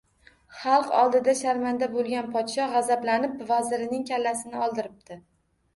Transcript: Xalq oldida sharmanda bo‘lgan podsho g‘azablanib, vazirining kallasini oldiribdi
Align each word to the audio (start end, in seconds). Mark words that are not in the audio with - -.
Xalq 0.61 0.89
oldida 1.01 1.35
sharmanda 1.41 1.89
bo‘lgan 1.97 2.33
podsho 2.39 2.67
g‘azablanib, 2.73 3.37
vazirining 3.55 4.11
kallasini 4.13 4.63
oldiribdi 4.67 5.23